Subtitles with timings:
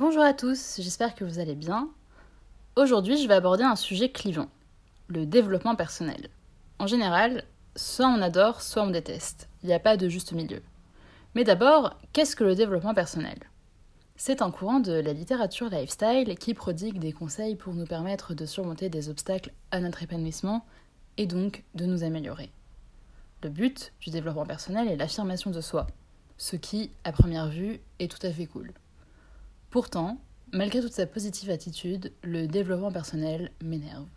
[0.00, 1.90] Bonjour à tous, j'espère que vous allez bien.
[2.74, 4.48] Aujourd'hui, je vais aborder un sujet clivant,
[5.08, 6.30] le développement personnel.
[6.78, 7.44] En général,
[7.76, 9.50] soit on adore, soit on déteste.
[9.62, 10.62] Il n'y a pas de juste milieu.
[11.34, 13.38] Mais d'abord, qu'est-ce que le développement personnel?
[14.16, 18.46] C'est un courant de la littérature lifestyle qui prodigue des conseils pour nous permettre de
[18.46, 20.64] surmonter des obstacles à notre épanouissement
[21.18, 22.50] et donc de nous améliorer.
[23.42, 25.88] Le but du développement personnel est l'affirmation de soi,
[26.38, 28.72] ce qui, à première vue, est tout à fait cool.
[29.70, 30.18] Pourtant,
[30.52, 34.08] malgré toute sa positive attitude, le développement personnel m'énerve.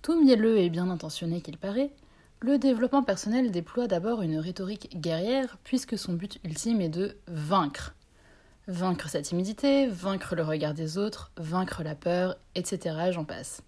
[0.00, 1.90] Tout mielleux et bien intentionné qu'il paraît,
[2.38, 7.96] le développement personnel déploie d'abord une rhétorique guerrière puisque son but ultime est de vaincre.
[8.68, 13.10] Vaincre sa timidité, vaincre le regard des autres, vaincre la peur, etc.
[13.10, 13.62] J'en passe.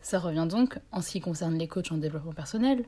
[0.00, 2.84] Ça revient donc, en ce qui concerne les coachs en développement personnel,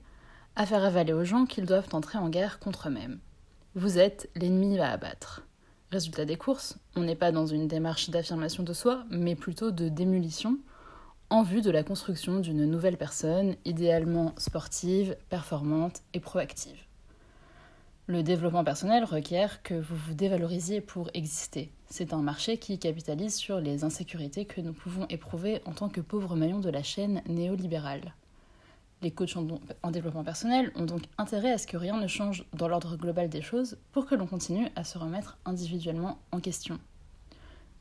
[0.54, 3.18] à faire avaler aux gens qu'ils doivent entrer en guerre contre eux-mêmes.
[3.74, 5.42] Vous êtes l'ennemi à abattre.
[5.92, 9.90] Résultat des courses, on n'est pas dans une démarche d'affirmation de soi, mais plutôt de
[9.90, 10.56] démolition,
[11.28, 16.78] en vue de la construction d'une nouvelle personne, idéalement sportive, performante et proactive.
[18.06, 21.70] Le développement personnel requiert que vous vous dévalorisiez pour exister.
[21.90, 26.00] C'est un marché qui capitalise sur les insécurités que nous pouvons éprouver en tant que
[26.00, 28.14] pauvres maillons de la chaîne néolibérale.
[29.02, 32.68] Les coachs en, développement personnel ont donc intérêt à ce que rien ne change dans
[32.68, 36.78] l'ordre global des choses pour que l'on continue à se remettre individuellement en question.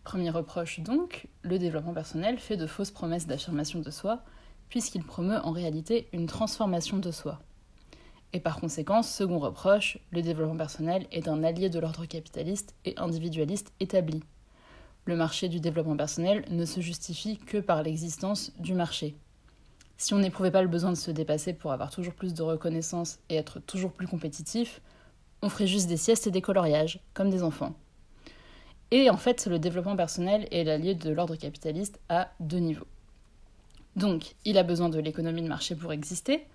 [0.03, 4.23] Premier reproche donc, le développement personnel fait de fausses promesses d'affirmation de soi,
[4.67, 7.39] puisqu'il promeut en réalité une transformation de soi.
[8.33, 12.97] Et par conséquent, second reproche, le développement personnel est un allié de l'ordre capitaliste et
[12.97, 14.23] individualiste établi.
[15.05, 19.15] Le marché du développement personnel ne se justifie que par l'existence du marché.
[20.01, 23.19] Si on n'éprouvait pas le besoin de se dépasser pour avoir toujours plus de reconnaissance
[23.29, 24.81] et être toujours plus compétitif,
[25.43, 27.75] on ferait juste des siestes et des coloriages, comme des enfants.
[28.89, 32.87] Et en fait, le développement personnel est l'allié de l'ordre capitaliste à deux niveaux.
[33.95, 36.47] Donc, il a besoin de l'économie de marché pour exister,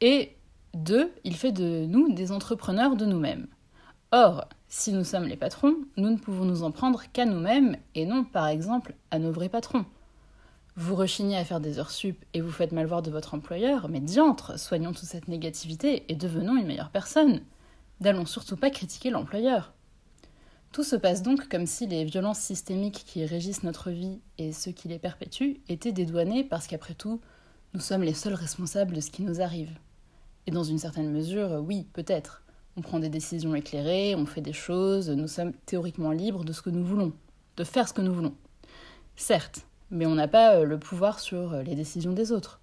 [0.00, 0.36] et
[0.72, 3.48] deux, il fait de nous des entrepreneurs de nous-mêmes.
[4.12, 8.06] Or, si nous sommes les patrons, nous ne pouvons nous en prendre qu'à nous-mêmes et
[8.06, 9.86] non, par exemple, à nos vrais patrons.
[10.80, 13.90] Vous rechignez à faire des heures sup et vous faites mal voir de votre employeur,
[13.90, 17.42] mais diantre, soignons toute cette négativité et devenons une meilleure personne.
[18.00, 19.74] N'allons surtout pas critiquer l'employeur.
[20.72, 24.70] Tout se passe donc comme si les violences systémiques qui régissent notre vie et ceux
[24.70, 27.20] qui les perpétuent étaient dédouanés parce qu'après tout,
[27.74, 29.76] nous sommes les seuls responsables de ce qui nous arrive.
[30.46, 32.42] Et dans une certaine mesure, oui, peut-être.
[32.78, 36.62] On prend des décisions éclairées, on fait des choses, nous sommes théoriquement libres de ce
[36.62, 37.12] que nous voulons,
[37.58, 38.34] de faire ce que nous voulons.
[39.14, 42.60] Certes, mais on n'a pas euh, le pouvoir sur euh, les décisions des autres.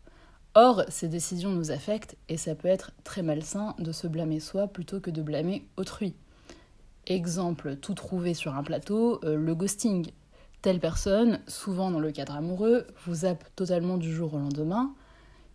[0.56, 4.68] Or, ces décisions nous affectent et ça peut être très malsain de se blâmer soi
[4.68, 6.16] plutôt que de blâmer autrui.
[7.06, 10.12] Exemple tout trouvé sur un plateau, euh, le ghosting.
[10.62, 14.94] Telle personne, souvent dans le cadre amoureux, vous zappe totalement du jour au lendemain.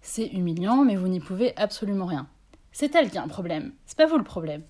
[0.01, 2.29] C'est humiliant, mais vous n'y pouvez absolument rien.
[2.71, 4.63] C'est elle qui a un problème, c'est pas vous le problème.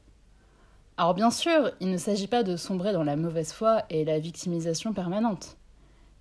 [0.96, 4.18] Alors bien sûr, il ne s'agit pas de sombrer dans la mauvaise foi et la
[4.18, 5.56] victimisation permanente.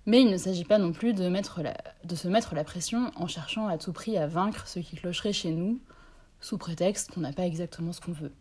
[0.06, 3.78] Mais il ne s'agit pas non plus de, se mettre la pression en cherchant à
[3.78, 5.80] tout prix à vaincre ce qui clocherait chez nous,
[6.40, 8.32] sous prétexte qu'on n'a pas exactement ce qu'on veut.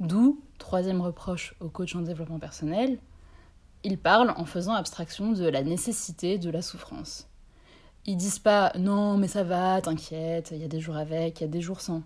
[0.00, 2.98] D'où, troisième reproche au coach en développement personnel,
[3.84, 7.28] ils parlent en faisant abstraction de la nécessité de la souffrance.
[8.06, 11.42] Ils disent pas non mais ça va, t'inquiète, il y a des jours avec, il
[11.42, 12.02] y a des jours sans.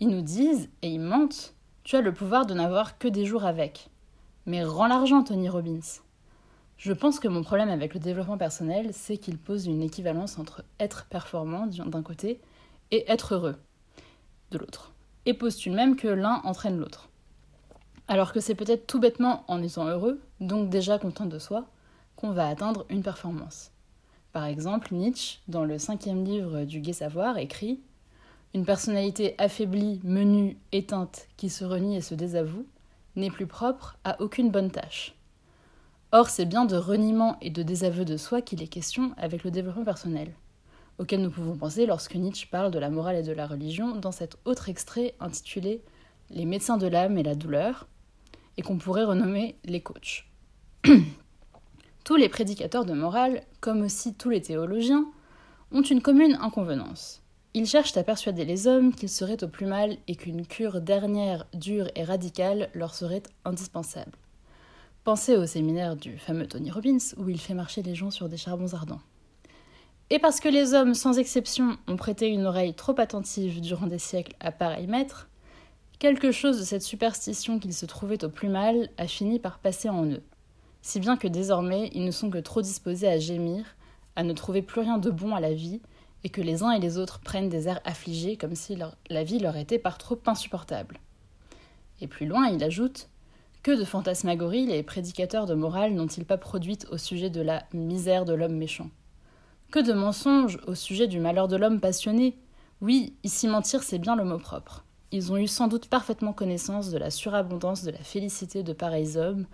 [0.00, 1.54] Ils nous disent, et ils mentent,
[1.84, 3.88] tu as le pouvoir de n'avoir que des jours avec.
[4.44, 6.00] Mais rends l'argent, Tony Robbins.
[6.76, 10.62] Je pense que mon problème avec le développement personnel, c'est qu'il pose une équivalence entre
[10.78, 12.40] être performant d'un côté
[12.90, 13.56] et être heureux
[14.50, 14.92] de l'autre.
[15.24, 17.08] Et postule même que l'un entraîne l'autre.
[18.08, 21.66] Alors que c'est peut-être tout bêtement en étant heureux, donc déjà content de soi,
[22.14, 23.72] qu'on va atteindre une performance.
[24.32, 27.80] Par exemple, Nietzsche, dans le cinquième livre du Gai Savoir, écrit
[28.54, 32.66] Une personnalité affaiblie, menue, éteinte, qui se renie et se désavoue,
[33.16, 35.15] n'est plus propre à aucune bonne tâche.
[36.12, 39.50] Or, c'est bien de reniement et de désaveu de soi qu'il est question avec le
[39.50, 40.32] développement personnel,
[40.98, 44.12] auquel nous pouvons penser lorsque Nietzsche parle de la morale et de la religion dans
[44.12, 45.82] cet autre extrait intitulé
[46.30, 47.88] Les médecins de l'âme et la douleur,
[48.56, 50.26] et qu'on pourrait renommer les coachs.
[52.04, 55.06] tous les prédicateurs de morale, comme aussi tous les théologiens,
[55.72, 57.22] ont une commune inconvenance.
[57.52, 61.46] Ils cherchent à persuader les hommes qu'ils seraient au plus mal et qu'une cure dernière,
[61.52, 64.12] dure et radicale leur serait indispensable.
[65.06, 68.36] Pensez au séminaire du fameux Tony Robbins où il fait marcher les gens sur des
[68.36, 68.98] charbons ardents.
[70.10, 74.00] Et parce que les hommes, sans exception, ont prêté une oreille trop attentive durant des
[74.00, 75.28] siècles à pareil maître,
[76.00, 79.88] quelque chose de cette superstition qu'ils se trouvaient au plus mal a fini par passer
[79.88, 80.24] en eux.
[80.82, 83.76] si bien que désormais ils ne sont que trop disposés à gémir,
[84.16, 85.82] à ne trouver plus rien de bon à la vie,
[86.24, 88.76] et que les uns et les autres prennent des airs affligés comme si
[89.08, 90.98] la vie leur était par trop insupportable.
[92.00, 93.08] Et plus loin, il ajoute
[93.66, 98.24] Que de fantasmagories les prédicateurs de morale n'ont-ils pas produites au sujet de la misère
[98.24, 98.90] de l'homme méchant?
[99.72, 102.38] Que de mensonges au sujet du malheur de l'homme passionné?
[102.80, 104.84] Oui, ici mentir, c'est bien le mot propre.
[105.10, 109.16] Ils ont eu sans doute parfaitement connaissance de la surabondance de la félicité de pareils
[109.16, 109.46] hommes,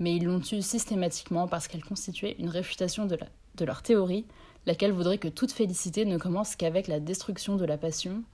[0.00, 3.16] mais ils l'ont eue systématiquement parce qu'elle constituait une réfutation de,
[3.54, 4.26] de leur théorie,
[4.66, 8.24] laquelle voudrait que toute félicité ne commence qu'avec la destruction de la passion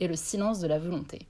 [0.00, 1.28] et le silence de la volonté.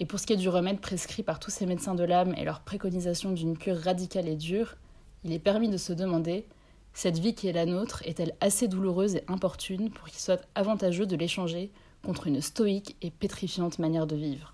[0.00, 2.44] Et pour ce qui est du remède prescrit par tous ces médecins de l'âme et
[2.44, 4.76] leur préconisation d'une cure radicale et dure,
[5.24, 6.46] il est permis de se demander
[6.94, 11.06] cette vie qui est la nôtre est-elle assez douloureuse et importune pour qu'il soit avantageux
[11.06, 11.72] de l'échanger
[12.02, 14.52] contre une stoïque et pétrifiante manière de vivre?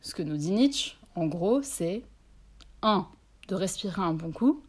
[0.00, 2.02] Ce que nous dit Nietzsche, en gros, c'est
[2.82, 3.06] 1.
[3.48, 4.62] de respirer un bon coup,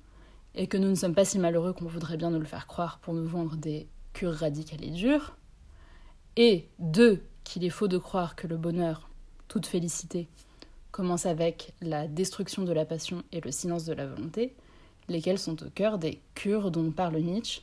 [0.54, 3.00] et que nous ne sommes pas si malheureux qu'on voudrait bien nous le faire croire
[3.00, 5.36] pour nous vendre des cures radicales et dures,
[6.36, 7.24] et 2.
[7.44, 9.10] qu'il est faux de croire que le bonheur,
[9.48, 10.28] toute félicité,
[10.92, 14.56] commence avec la destruction de la passion et le silence de la volonté,
[15.08, 17.62] lesquels sont au cœur des cures dont parle Nietzsche,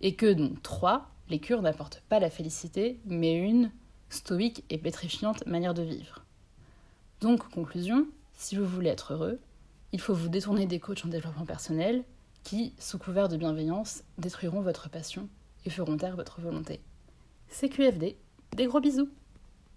[0.00, 3.70] et que donc 3 les cures n'apportent pas la félicité, mais une
[4.10, 6.24] stoïque et pétrifiante manière de vivre.
[7.20, 9.38] Donc, conclusion, si vous voulez être heureux,
[9.92, 12.04] il faut vous détourner des coachs en développement personnel
[12.42, 15.28] qui, sous couvert de bienveillance, détruiront votre passion
[15.64, 16.80] et feront taire votre volonté.
[17.54, 18.16] C'est QFD,
[18.56, 19.10] des gros bisous